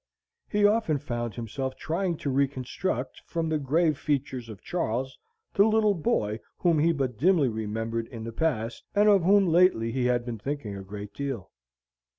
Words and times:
He 0.49 0.65
often 0.65 0.97
found 0.97 1.35
himself 1.35 1.75
trying 1.77 2.17
to 2.25 2.31
reconstruct, 2.31 3.21
from 3.27 3.49
the 3.49 3.59
grave 3.59 3.99
features 3.99 4.49
of 4.49 4.63
Charles, 4.63 5.15
the 5.53 5.63
little 5.67 5.93
boy 5.93 6.39
whom 6.57 6.79
he 6.79 6.91
but 6.91 7.19
dimly 7.19 7.49
remembered 7.49 8.07
in 8.07 8.23
the 8.23 8.33
past, 8.33 8.83
and 8.95 9.07
of 9.07 9.21
whom 9.21 9.45
lately 9.45 9.91
he 9.91 10.05
had 10.05 10.25
been 10.25 10.39
thinking 10.39 10.75
a 10.75 10.81
great 10.81 11.13
deal. 11.13 11.51